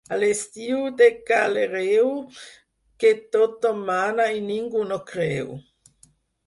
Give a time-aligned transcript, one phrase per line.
[0.15, 2.09] A l'estiu de ca l'Hereu,
[3.05, 5.59] que tothom mana i ningú no creu.